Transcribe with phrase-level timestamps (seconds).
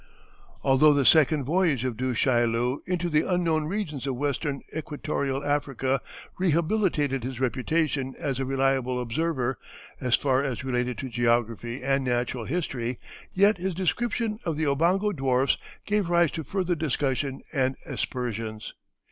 [0.63, 6.01] Although the second voyage of Du Chaillu into the unknown regions of Western Equatorial Africa
[6.39, 9.59] rehabilitated his reputation as a reliable observer,
[9.99, 12.97] as far as related to geography and natural history,
[13.31, 18.73] yet his description of the Obongo dwarfs gave rise to further discussion and aspersions.